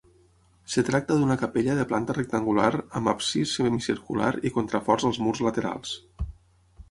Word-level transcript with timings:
Es 0.67 0.77
tracta 0.85 1.17
d'una 1.17 1.35
capella 1.41 1.75
de 1.79 1.83
planta 1.91 2.15
rectangular 2.17 2.71
amb 3.01 3.11
absis 3.13 3.53
semicircular 3.59 4.33
i 4.51 4.53
contraforts 4.57 5.09
als 5.11 5.19
murs 5.27 5.43
laterals. 5.49 5.93